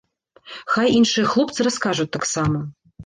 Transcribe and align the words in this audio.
Хай 0.75 0.87
іншыя 0.99 1.29
хлопцы 1.33 1.59
раскажуць 1.67 2.11
таксама. 2.19 2.65